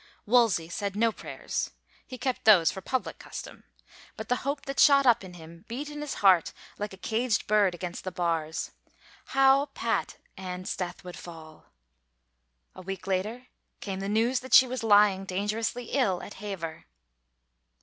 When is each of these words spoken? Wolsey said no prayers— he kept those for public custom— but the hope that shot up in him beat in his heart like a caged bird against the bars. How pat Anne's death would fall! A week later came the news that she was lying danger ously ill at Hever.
Wolsey 0.25 0.67
said 0.67 0.95
no 0.95 1.11
prayers— 1.11 1.69
he 2.07 2.17
kept 2.17 2.43
those 2.45 2.71
for 2.71 2.81
public 2.81 3.19
custom— 3.19 3.65
but 4.17 4.29
the 4.29 4.37
hope 4.37 4.65
that 4.65 4.79
shot 4.79 5.05
up 5.05 5.23
in 5.23 5.35
him 5.35 5.63
beat 5.67 5.91
in 5.91 6.01
his 6.01 6.15
heart 6.25 6.53
like 6.79 6.91
a 6.91 6.97
caged 6.97 7.45
bird 7.45 7.75
against 7.75 8.03
the 8.03 8.11
bars. 8.11 8.71
How 9.25 9.67
pat 9.75 10.17
Anne's 10.35 10.75
death 10.75 11.03
would 11.03 11.17
fall! 11.19 11.67
A 12.73 12.81
week 12.81 13.05
later 13.05 13.45
came 13.79 13.99
the 13.99 14.09
news 14.09 14.39
that 14.39 14.55
she 14.55 14.65
was 14.65 14.81
lying 14.81 15.23
danger 15.23 15.59
ously 15.59 15.91
ill 15.91 16.23
at 16.23 16.33
Hever. 16.33 16.85